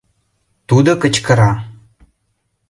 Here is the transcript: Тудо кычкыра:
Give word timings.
Тудо 0.69 0.91
кычкыра: 1.01 1.51